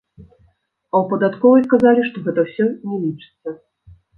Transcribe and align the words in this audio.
А 0.19 0.95
ў 1.01 1.09
падатковай 1.11 1.63
сказалі, 1.67 2.01
што 2.09 2.25
гэта 2.29 2.39
ўсё 2.49 2.67
не 2.89 2.97
лічыцца. 3.07 3.49